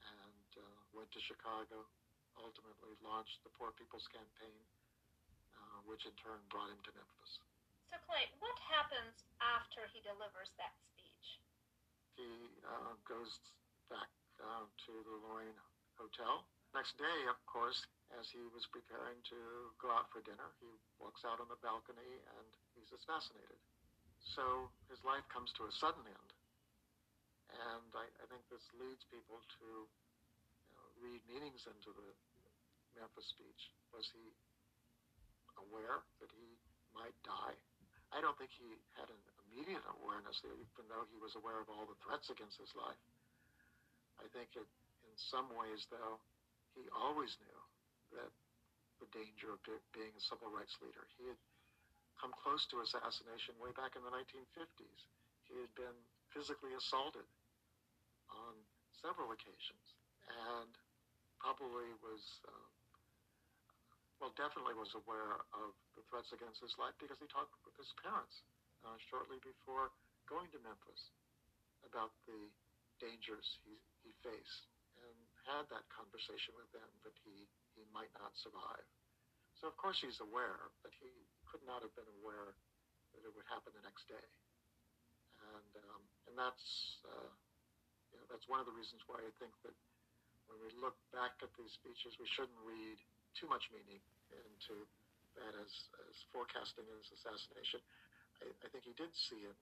[0.02, 1.86] and uh, went to Chicago,
[2.34, 4.58] ultimately launched the Poor People's Campaign,
[5.54, 7.38] uh, which in turn brought him to Memphis.
[7.94, 11.38] So, Clay, what happens after he delivers that speech?
[12.18, 12.26] He
[12.66, 13.38] uh, goes
[13.86, 14.10] back
[14.42, 15.62] uh, to the Lorraine
[16.02, 16.42] Hotel.
[16.74, 17.86] Next day, of course,
[18.18, 19.38] as he was preparing to
[19.78, 23.62] go out for dinner, he walks out on the balcony and he's assassinated.
[24.36, 26.32] So his life comes to a sudden end.
[27.56, 32.12] And I, I think this leads people to you know, read meanings into the
[33.00, 33.72] Memphis speech.
[33.96, 34.36] Was he
[35.56, 36.60] aware that he
[36.92, 37.56] might die?
[38.12, 41.88] I don't think he had an immediate awareness, even though he was aware of all
[41.88, 43.00] the threats against his life.
[44.20, 44.68] I think it,
[45.08, 46.20] in some ways, though,
[46.76, 47.60] he always knew
[48.20, 48.32] that
[49.00, 49.64] the danger of
[49.96, 51.08] being a civil rights leader.
[51.20, 51.40] He had
[52.20, 55.00] come close to assassination way back in the 1950s.
[55.48, 55.98] He had been
[56.32, 57.28] physically assaulted
[58.32, 58.54] on
[59.00, 59.86] several occasions
[60.26, 60.72] and
[61.38, 62.68] probably was, uh,
[64.18, 67.92] well, definitely was aware of the threats against his life because he talked with his
[68.02, 68.42] parents
[68.82, 69.94] uh, shortly before
[70.26, 71.14] going to Memphis
[71.86, 72.50] about the
[72.98, 74.66] dangers he, he faced
[75.06, 77.46] and had that conversation with them that he,
[77.78, 78.88] he might not survive.
[79.62, 81.12] So of course he's aware, but he
[81.56, 82.52] could not have been aware
[83.16, 84.28] that it would happen the next day.
[85.56, 87.32] And um, and that's uh,
[88.12, 89.72] you know, that's one of the reasons why I think that
[90.52, 93.00] when we look back at these speeches, we shouldn't read
[93.40, 94.04] too much meaning
[94.36, 94.84] into
[95.40, 95.72] that as,
[96.12, 97.80] as forecasting his assassination.
[98.44, 99.56] I, I think he did see it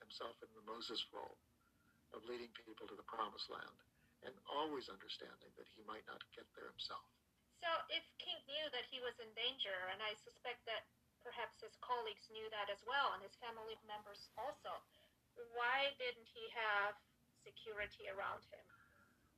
[0.00, 1.36] himself in the Moses role
[2.16, 3.76] of leading people to the promised land
[4.24, 7.04] and always understanding that he might not get there himself.
[7.58, 10.86] So, if King knew that he was in danger, and I suspect that
[11.26, 14.78] perhaps his colleagues knew that as well, and his family members also,
[15.54, 16.94] why didn't he have
[17.42, 18.62] security around him?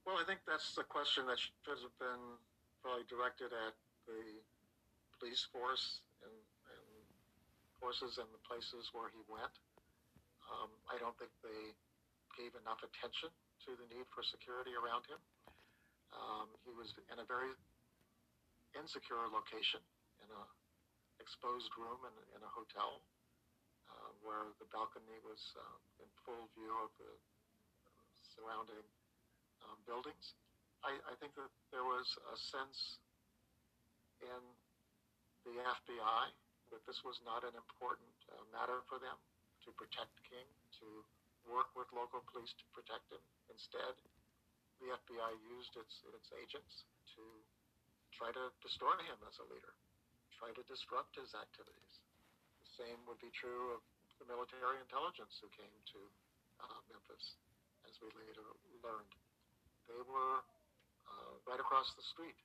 [0.05, 2.41] Well, I think that's the question that should have been
[2.81, 3.77] probably directed at
[4.09, 4.41] the
[5.21, 6.89] police force and, and
[7.77, 9.53] forces and the places where he went.
[10.49, 11.77] Um, I don't think they
[12.35, 13.29] gave enough attention
[13.69, 15.21] to the need for security around him.
[16.17, 17.53] Um, he was in a very
[18.79, 19.83] insecure location
[20.23, 20.43] in a
[21.21, 23.05] exposed room in, in a hotel
[23.93, 27.13] uh, where the balcony was uh, in full view of the
[28.25, 28.87] surrounding
[29.69, 30.33] um, buildings.
[30.81, 33.05] I, I, think that there was a sense
[34.25, 34.43] in
[35.45, 36.25] the FBI
[36.73, 39.21] that this was not an important uh, matter for them
[39.69, 40.49] to protect King,
[40.81, 41.05] to
[41.45, 43.21] work with local police to protect him.
[43.53, 43.93] Instead,
[44.81, 47.23] the FBI used its, its agents to
[48.15, 49.75] try to destroy him as a leader,
[50.37, 51.95] try to disrupt his activities.
[52.63, 53.81] The same would be true of
[54.21, 56.01] the military intelligence who came to
[56.61, 57.41] uh, Memphis,
[57.89, 58.45] as we later
[58.85, 59.15] learned.
[59.89, 60.45] They were
[61.09, 62.37] uh, right across the street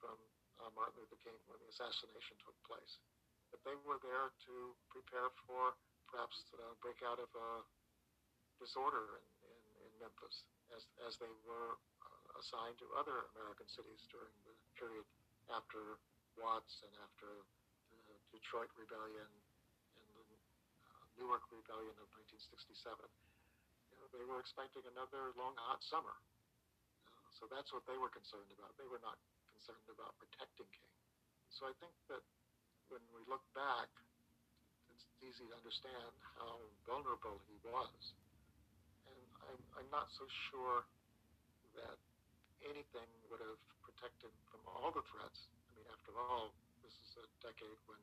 [0.00, 0.16] from
[0.58, 2.98] uh, Martin Luther King when the assassination took place.
[3.52, 4.54] But they were there to
[4.92, 5.76] prepare for
[6.08, 7.50] perhaps the breakout of a
[8.58, 14.02] disorder in, in, in Memphis, as, as they were uh, assigned to other American cities
[14.12, 15.06] during the period
[15.50, 15.98] after
[16.38, 17.26] Watts and after
[17.90, 20.38] the Detroit Rebellion and the
[20.86, 22.94] uh, Newark Rebellion of 1967.
[23.90, 26.14] You know, they were expecting another long, hot summer.
[26.14, 28.70] Uh, so that's what they were concerned about.
[28.78, 29.18] They were not
[29.50, 30.94] concerned about protecting King.
[31.50, 32.22] So I think that
[32.86, 33.90] when we look back,
[34.94, 38.14] it's easy to understand how vulnerable he was
[39.10, 39.18] And
[39.50, 40.86] I'm, I'm not so sure
[41.74, 41.98] that
[42.62, 43.58] anything would have
[43.98, 45.50] protected from all the threats.
[45.50, 46.54] I mean, after all,
[46.86, 47.98] this is a decade when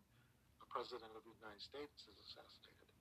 [0.59, 2.91] a president of the United States is assassinated.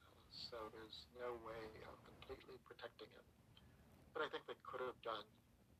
[0.00, 3.28] Uh, so there's no way of completely protecting him.
[4.16, 5.28] But I think they could have done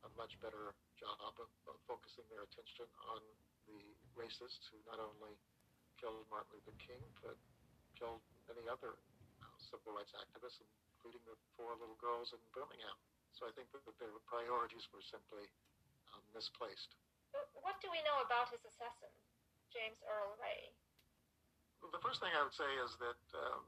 [0.05, 3.25] a much better job of, of focusing their attention on
[3.65, 3.81] the
[4.13, 5.33] racists who not only
[5.97, 7.41] killed Martin Luther King, but
[7.97, 8.93] killed many other
[9.41, 10.61] uh, civil rights activists
[10.93, 12.97] including the four little girls in Birmingham.
[13.33, 15.47] So I think that their priorities were simply
[16.13, 16.95] um, misplaced.
[17.61, 19.13] What do we know about his assassin,
[19.69, 20.73] James Earl Ray?
[21.79, 23.63] The first thing I would say is that um,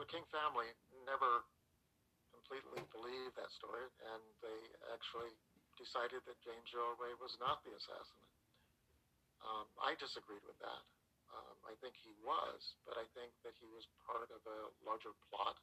[0.00, 0.66] the King family
[1.06, 1.46] never
[2.32, 5.30] completely believed that story, and they actually
[5.78, 8.22] decided that James Earl Ray was not the assassin.
[9.42, 10.82] Um, I disagreed with that.
[11.32, 15.16] Um, I think he was, but I think that he was part of a larger
[15.32, 15.56] plot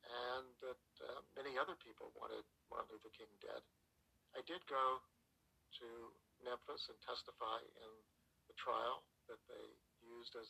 [0.00, 2.42] and that uh, many other people wanted
[2.72, 3.60] Martin Luther King dead.
[4.34, 5.02] I did go
[5.80, 5.88] to
[6.42, 7.92] Memphis and testify in
[8.48, 9.66] the trial that they
[10.02, 10.48] used as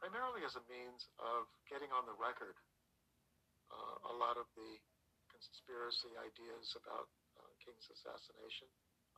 [0.00, 2.56] primarily as a means of getting on the record
[3.68, 4.70] uh, a lot of the
[5.28, 8.66] conspiracy ideas about uh, King's assassination.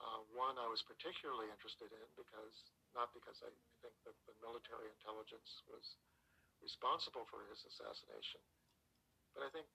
[0.02, 2.56] Uh, one I was particularly interested in because,
[2.92, 5.84] not because I think that the military intelligence was
[6.58, 8.42] responsible for his assassination,
[9.34, 9.70] but I think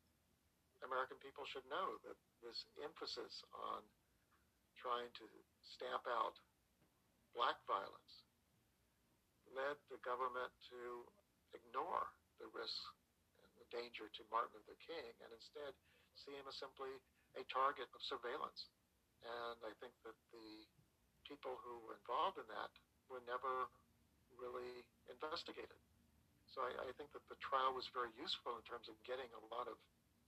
[0.86, 3.82] American people should know that this emphasis on
[4.78, 5.26] trying to
[5.64, 6.38] stamp out
[7.34, 8.26] black violence
[9.54, 11.06] led the government to
[11.56, 12.06] ignore
[12.38, 12.82] the risk
[13.42, 15.74] and the danger to Martin Luther King and instead
[16.14, 16.92] see him as simply
[17.38, 18.70] a target of surveillance.
[19.26, 20.66] And I think that the
[21.26, 22.72] people who were involved in that
[23.10, 23.70] were never
[24.38, 25.78] really investigated.
[26.54, 29.44] So I, I think that the trial was very useful in terms of getting a
[29.52, 29.78] lot of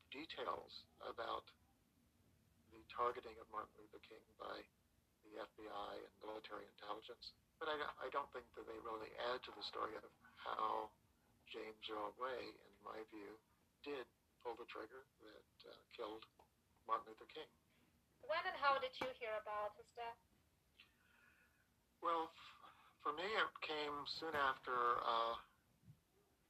[0.10, 1.46] details about
[2.74, 4.58] the targeting of Martin Luther King by
[5.26, 7.34] the FBI and military intelligence.
[7.58, 10.06] But I, I don't think that they really add to the story of
[10.40, 10.90] how
[11.52, 13.36] James Earl Ray, in my view,
[13.84, 14.06] did
[14.42, 16.24] pull the trigger that uh, killed
[16.88, 17.50] Martin Luther King.
[18.24, 20.20] When and how did you hear about his death?
[22.00, 22.32] Well,
[23.04, 24.76] for me, it came soon after.
[25.04, 25.36] Uh,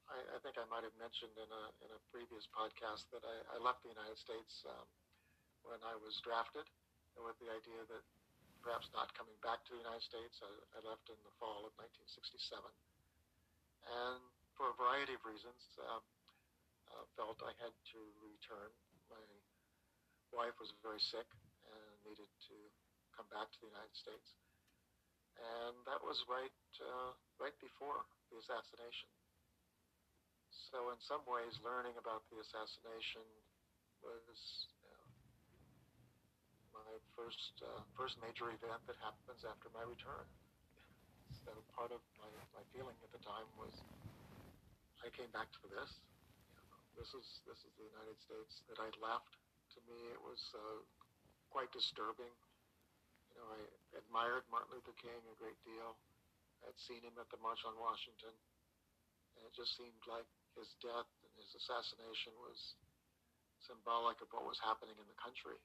[0.09, 3.35] I, I, think I might have mentioned in a in a previous podcast that I,
[3.53, 4.87] I left the United States um,
[5.61, 6.65] when I was drafted,
[7.19, 8.03] with the idea that
[8.65, 10.41] perhaps not coming back to the United States.
[10.41, 12.65] I, I left in the fall of 1967,
[13.85, 14.21] and
[14.57, 16.03] for a variety of reasons, um,
[16.89, 18.71] uh, felt I had to return.
[19.13, 19.21] My
[20.33, 21.27] wife was very sick
[21.69, 22.57] and needed to
[23.13, 24.33] come back to the United States
[25.39, 26.51] and that was right
[26.83, 29.07] uh, right before the assassination.
[30.69, 33.25] So in some ways, learning about the assassination
[34.01, 34.69] was
[36.73, 40.25] my first uh, first major event that happens after my return.
[41.45, 43.73] So part of my, my feeling at the time was
[45.03, 45.91] I came back to this.
[46.53, 49.33] You know, this is this is the United States that I left.
[49.77, 50.81] To me, it was uh,
[51.53, 52.33] quite disturbing
[53.31, 53.61] You know, I
[53.97, 55.97] admired Martin Luther King a great deal.
[56.65, 58.33] I'd seen him at the March on Washington,
[59.37, 60.27] and it just seemed like
[60.57, 62.77] his death and his assassination was
[63.63, 65.59] symbolic of what was happening in the country.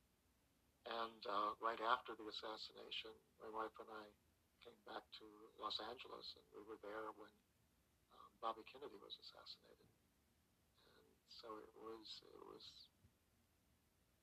[0.85, 4.05] And uh, right after the assassination, my wife and I
[4.61, 5.27] came back to
[5.57, 7.33] Los Angeles, and we were there when
[8.13, 9.89] um, Bobby Kennedy was assassinated.
[11.01, 12.65] And so it was it was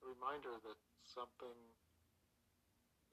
[0.01, 0.77] a reminder that
[1.09, 1.57] something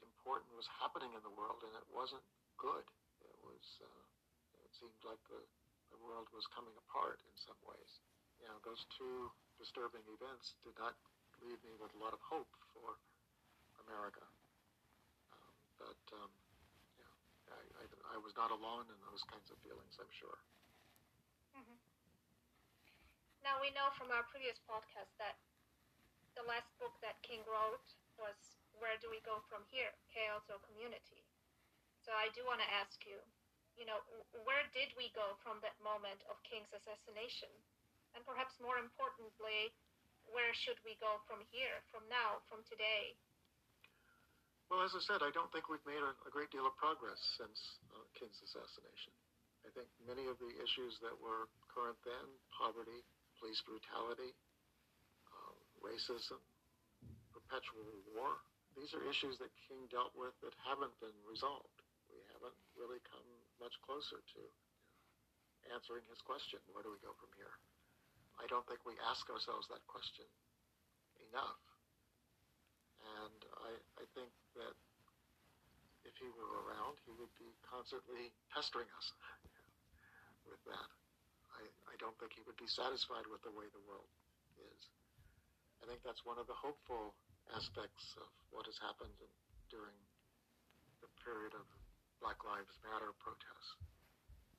[0.04, 2.24] important was happening in the world, and it wasn't
[2.60, 2.84] good.
[3.24, 3.64] It was.
[3.80, 4.04] Uh,
[4.68, 5.40] it seemed like the,
[5.92, 8.00] the world was coming apart in some ways.
[8.38, 10.94] You know, those two disturbing events did not
[11.42, 12.98] leave me with a lot of hope for
[13.86, 14.24] America.
[15.34, 16.30] Um, but um,
[16.98, 17.14] yeah,
[17.50, 17.84] I, I,
[18.14, 19.96] I, was not alone in those kinds of feelings.
[19.98, 20.38] I'm sure.
[21.54, 21.78] Mm-hmm.
[23.42, 25.38] Now we know from our previous podcast that
[26.34, 27.86] the last book that King wrote
[28.18, 28.36] was
[28.78, 31.26] where do we go from here, chaos or community?
[32.02, 33.18] So I do want to ask you,
[33.78, 34.02] you know,
[34.44, 37.50] where did we go from that moment of King's assassination?
[38.12, 39.70] And perhaps more importantly,
[40.28, 43.16] where should we go from here, from now, from today?
[44.68, 47.16] Well, as I said, I don't think we've made a, a great deal of progress
[47.40, 47.56] since
[47.88, 49.16] uh, King's assassination.
[49.64, 53.00] I think many of the issues that were current then poverty,
[53.40, 54.36] police brutality,
[55.32, 56.42] uh, racism,
[57.32, 58.36] perpetual war
[58.78, 61.82] these are issues that King dealt with that haven't been resolved.
[62.06, 63.26] We haven't really come
[63.58, 64.40] much closer to
[65.74, 67.54] answering his question where do we go from here?
[68.38, 70.26] I don't think we ask ourselves that question
[71.30, 71.60] enough.
[73.18, 74.74] And I, I think that
[76.06, 79.06] if he were around, he would be constantly pestering us
[80.46, 80.88] with that.
[81.58, 84.08] I, I don't think he would be satisfied with the way the world
[84.62, 84.80] is.
[85.82, 87.14] I think that's one of the hopeful
[87.54, 89.14] aspects of what has happened
[89.70, 89.98] during
[91.02, 91.66] the period of
[92.18, 93.78] Black Lives Matter protests.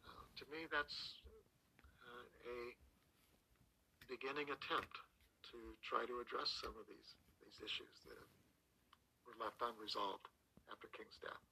[0.06, 1.20] Uh, to me, that's
[2.04, 2.58] uh, a
[4.08, 4.96] beginning attempt
[5.54, 8.26] to try to address some of these these issues that
[9.26, 10.28] were left unresolved
[10.70, 11.44] after King's death.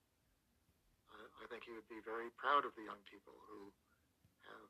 [1.10, 3.72] I, I think he would be very proud of the young people who
[4.52, 4.70] have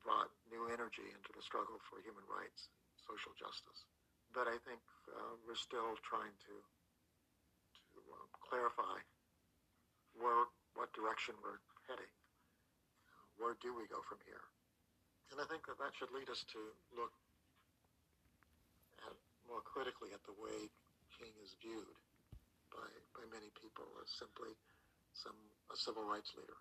[0.00, 2.68] brought new energy into the struggle for human rights
[3.04, 3.84] social justice
[4.34, 6.54] but I think uh, we're still trying to
[8.02, 8.98] uh, clarify
[10.18, 12.10] where what direction we're heading.
[13.38, 14.42] Where do we go from here?
[15.30, 16.60] And I think that that should lead us to
[16.90, 17.14] look
[19.06, 19.14] at
[19.46, 20.66] more critically at the way
[21.14, 21.94] King is viewed
[22.74, 22.82] by
[23.14, 24.58] by many people as simply
[25.14, 25.38] some
[25.70, 26.58] a civil rights leader.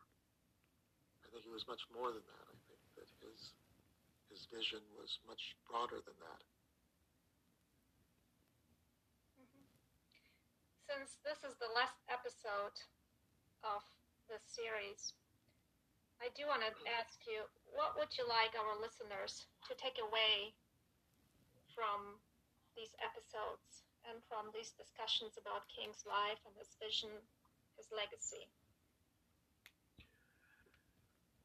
[1.25, 2.45] I think he was much more than that.
[2.45, 3.57] I think that his
[4.29, 6.41] his vision was much broader than that.
[10.85, 12.77] So since this is the last episode
[13.65, 13.81] of
[14.33, 15.13] the series,
[16.17, 20.57] I do want to ask you what would you like our listeners to take away
[21.77, 22.17] from
[22.73, 27.13] these episodes and from these discussions about King's life and his vision,
[27.77, 28.49] his legacy?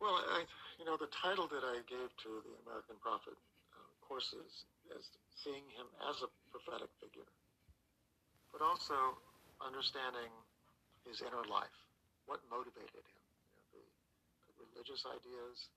[0.01, 0.49] Well, I,
[0.81, 3.37] you know, the title that I gave to the American Prophet
[3.77, 4.65] uh, courses
[4.97, 7.29] is seeing him as a prophetic figure,
[8.49, 9.21] but also
[9.61, 10.33] understanding
[11.05, 11.75] his inner life,
[12.29, 13.85] what motivated him, you know, the,
[14.53, 15.73] the, religious ideas,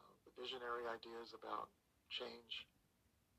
[0.00, 1.68] uh, the visionary ideas about
[2.08, 2.64] change,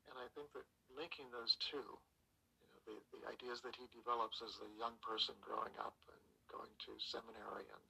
[0.06, 0.64] and I think that
[0.94, 5.34] linking those two, you know, the, the ideas that he develops as a young person
[5.42, 7.84] growing up and going to seminary and,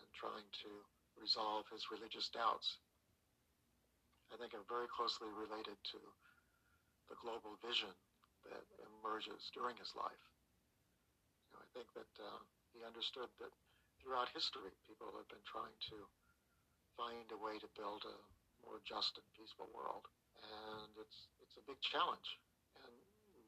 [0.00, 0.70] and trying to
[1.16, 2.76] resolve his religious doubts,
[4.28, 6.00] I think are very closely related to
[7.08, 7.92] the global vision
[8.44, 10.24] that emerges during his life.
[11.46, 12.42] You know, I think that uh,
[12.76, 13.52] he understood that
[14.04, 15.96] throughout history, people have been trying to
[16.92, 18.16] find a way to build a
[18.60, 20.04] more just and peaceful world,
[20.44, 22.36] and it's it's a big challenge,
[22.84, 22.92] and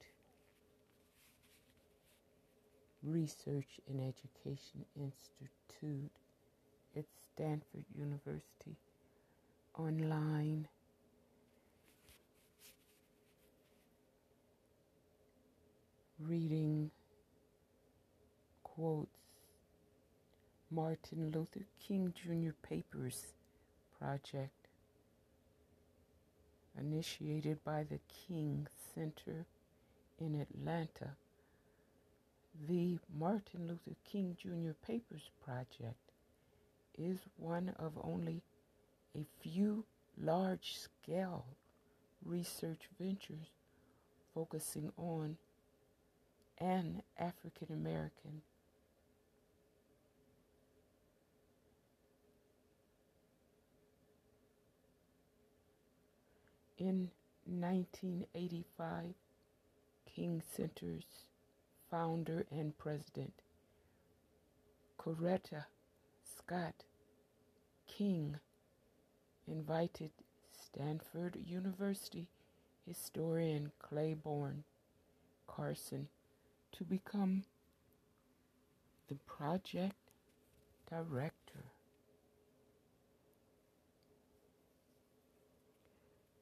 [3.03, 6.11] Research and Education Institute
[6.97, 8.77] at Stanford University
[9.79, 10.69] online.
[16.19, 16.91] Reading
[18.63, 19.09] quotes
[20.71, 22.53] Martin Luther King Jr.
[22.63, 23.33] Papers
[23.99, 24.69] Project,
[26.79, 27.99] initiated by the
[28.29, 29.47] King Center
[30.19, 31.17] in Atlanta.
[32.69, 34.73] The Martin Luther King Jr.
[34.87, 36.13] Papers Project
[36.99, 38.43] is one of only
[39.17, 39.85] a few
[40.21, 41.47] large scale
[42.25, 43.51] research ventures
[44.35, 45.37] focusing on
[46.59, 48.43] an African American
[56.81, 57.11] In
[57.45, 59.13] 1985,
[60.07, 61.05] King Center's
[61.91, 63.33] founder and president,
[64.99, 65.65] Coretta
[66.23, 66.85] Scott
[67.87, 68.37] King,
[69.47, 70.11] invited
[70.53, 72.29] Stanford University
[72.87, 74.63] historian Clayborne
[75.47, 76.09] Carson
[76.73, 77.45] to become
[79.09, 79.97] the project
[80.89, 81.65] director.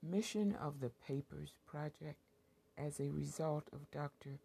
[0.02, 2.18] mission of the Papers Project
[2.76, 4.38] as a result of Dr.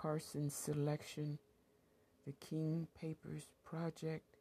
[0.00, 1.38] Carson's selection,
[2.24, 4.36] the King Papers Project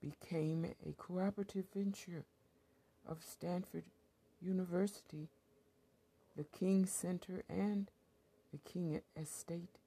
[0.00, 2.24] became a cooperative venture
[3.06, 3.84] of Stanford
[4.40, 5.28] University,
[6.36, 7.92] the King Center, and
[8.50, 9.78] the King Estate.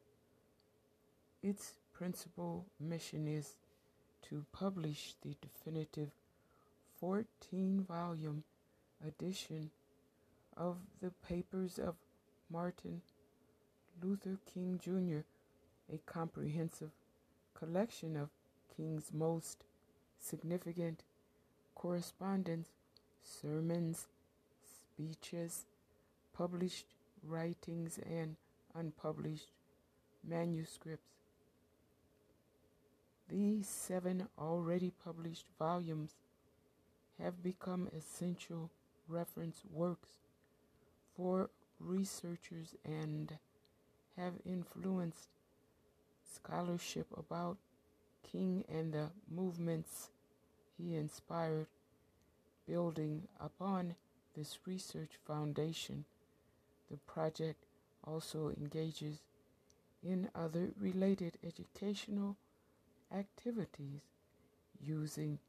[1.44, 3.56] Its principal mission is
[4.30, 6.12] to publish the definitive
[7.02, 8.46] 14 volume
[9.06, 9.72] edition
[10.56, 11.96] of the Papers of
[12.50, 13.02] Martin
[14.04, 15.22] Luther King Jr.,
[15.94, 16.92] a comprehensive
[17.54, 18.30] collection of
[18.76, 19.64] King's most
[20.20, 21.04] significant
[21.76, 22.70] correspondence,
[23.24, 24.08] sermons,
[24.64, 25.66] speeches,
[26.34, 26.86] published
[27.24, 28.36] writings, and
[28.76, 29.52] unpublished
[30.28, 31.12] manuscripts.
[33.30, 36.16] These seven already published volumes
[37.20, 38.70] have become essential
[39.08, 40.10] reference works
[41.16, 41.50] for
[41.80, 43.38] researchers and
[44.18, 45.28] have influenced
[46.34, 47.58] scholarship about
[48.32, 50.10] King and the movements
[50.78, 51.68] he inspired.
[52.68, 53.96] Building upon
[54.36, 56.06] this research foundation,
[56.90, 57.66] the project
[58.06, 59.20] also engages
[60.04, 62.38] in other related educational
[63.14, 64.02] activities
[64.84, 65.40] using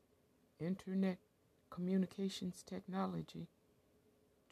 [0.61, 1.19] internet
[1.71, 3.47] communications technology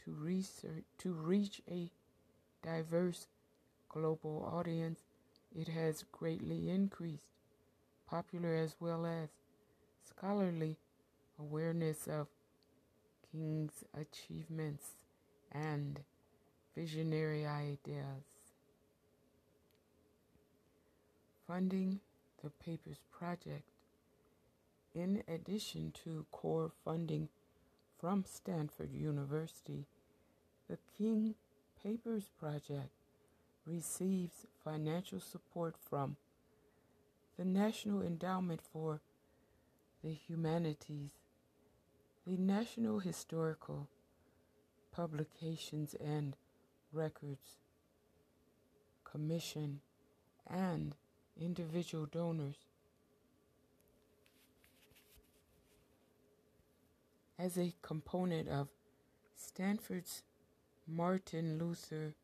[0.04, 1.90] to research to reach a
[2.62, 3.26] diverse
[3.90, 5.00] global audience
[5.54, 7.24] it has greatly increased
[8.08, 9.28] popular as well as
[10.08, 10.76] scholarly
[11.38, 12.26] awareness of
[13.30, 14.84] King's achievements
[15.52, 16.00] and
[16.76, 18.24] visionary ideas.
[21.46, 22.00] Funding
[22.42, 23.68] the Papers Project,
[24.94, 27.28] in addition to core funding
[28.00, 29.84] from Stanford University,
[30.68, 31.34] the King
[31.82, 32.90] Papers Project
[33.70, 36.16] receives financial support from
[37.38, 39.00] the National Endowment for
[40.02, 41.10] the Humanities,
[42.26, 43.88] the National Historical
[44.92, 46.36] Publications and
[46.92, 47.58] Records
[49.04, 49.80] Commission,
[50.48, 50.96] and
[51.40, 52.56] individual donors.
[57.38, 58.68] As a component of
[59.34, 60.22] Stanford's
[60.86, 62.14] Martin Luther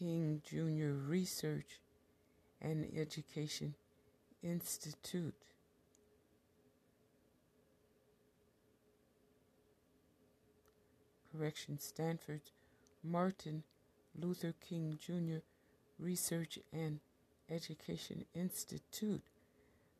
[0.00, 0.92] King Jr.
[1.06, 1.78] Research
[2.62, 3.74] and Education
[4.42, 5.34] Institute.
[11.30, 12.50] Correction Stanford's
[13.04, 13.62] Martin
[14.18, 15.40] Luther King Jr.
[15.98, 17.00] Research and
[17.50, 19.22] Education Institute.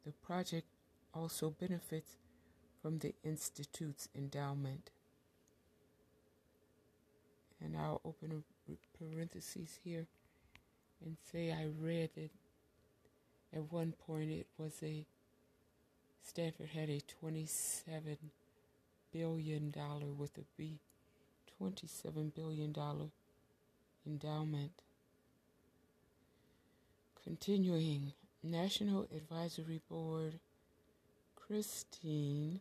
[0.06, 0.66] The project
[1.12, 2.16] also benefits
[2.80, 4.88] from the Institute's endowment.
[7.62, 10.06] And I'll open a parenthesis here
[11.04, 12.30] and say I read that
[13.52, 15.04] at one point, it was a
[16.22, 18.16] Stanford had a twenty-seven
[19.12, 20.78] billion dollar with a B,
[21.58, 23.06] twenty-seven billion dollar
[24.06, 24.72] endowment.
[27.24, 28.12] Continuing,
[28.42, 30.38] National Advisory Board,
[31.34, 32.60] Christine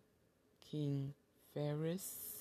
[0.71, 1.13] King
[1.53, 2.38] Farris.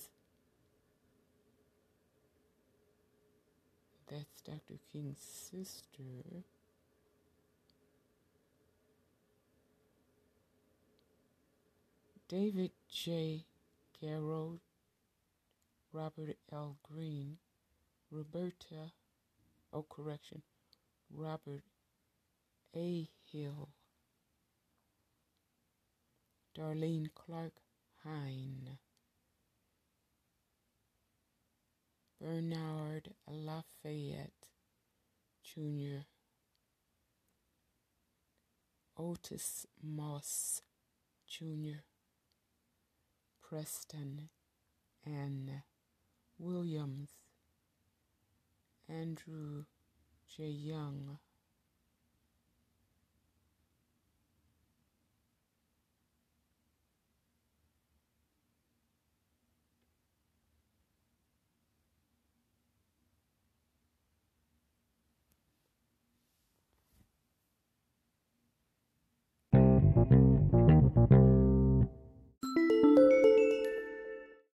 [4.11, 4.79] That's Dr.
[4.91, 6.45] King's sister.
[12.29, 13.45] David J.
[14.03, 14.61] Garrow,
[15.93, 16.77] Robert L.
[16.83, 17.39] Green,
[18.11, 18.93] Roberta,
[19.73, 20.43] oh, correction,
[21.15, 21.63] Robert
[22.77, 23.09] A.
[23.33, 23.69] Hill,
[26.57, 27.55] Darlene Clark
[28.05, 28.79] Hine,
[32.21, 34.49] Bernard Lafayette
[35.43, 36.03] Jr.,
[38.99, 40.63] Otis Moss
[41.29, 41.83] Jr.,
[43.41, 44.31] Preston
[45.07, 45.63] N.
[46.39, 47.11] Williams,
[48.89, 49.65] Andrew
[50.27, 50.49] J.
[50.49, 51.19] Young,